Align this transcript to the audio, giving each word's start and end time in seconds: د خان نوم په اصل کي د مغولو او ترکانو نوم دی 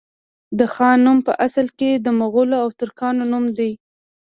د 0.59 0.61
خان 0.73 0.97
نوم 1.05 1.17
په 1.27 1.33
اصل 1.47 1.67
کي 1.79 1.91
د 1.95 2.07
مغولو 2.19 2.55
او 2.63 2.69
ترکانو 2.79 3.23
نوم 3.31 3.45
دی 3.57 3.71